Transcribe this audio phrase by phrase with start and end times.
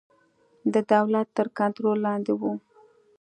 [0.73, 2.53] د دولت تر کنټرول لاندې وو.